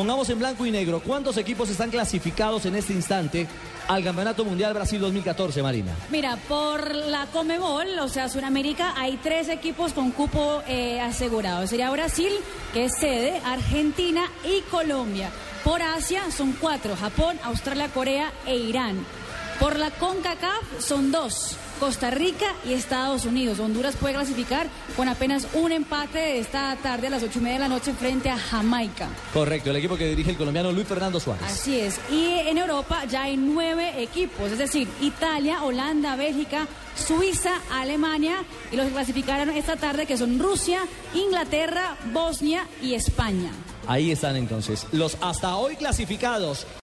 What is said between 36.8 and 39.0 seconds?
Suiza, Alemania y los que